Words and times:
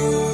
you 0.00 0.27